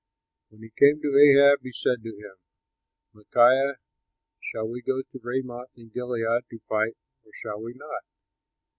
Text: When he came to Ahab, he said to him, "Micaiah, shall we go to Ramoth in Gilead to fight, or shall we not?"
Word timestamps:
When 0.49 0.63
he 0.63 0.71
came 0.71 0.99
to 0.99 1.15
Ahab, 1.15 1.59
he 1.61 1.71
said 1.71 2.01
to 2.01 2.09
him, 2.17 2.35
"Micaiah, 3.13 3.75
shall 4.39 4.67
we 4.67 4.81
go 4.81 5.03
to 5.03 5.19
Ramoth 5.23 5.77
in 5.77 5.89
Gilead 5.89 6.45
to 6.49 6.57
fight, 6.67 6.97
or 7.23 7.31
shall 7.35 7.61
we 7.61 7.75
not?" 7.75 8.01